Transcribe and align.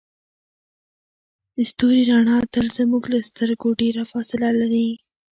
د 1.55 1.57
ستوري 1.71 2.03
رڼا 2.09 2.37
تل 2.53 2.67
زموږ 2.77 3.03
له 3.13 3.19
سترګو 3.29 3.67
ډیره 3.81 4.03
فاصله 4.11 4.49
لري. 4.59 4.89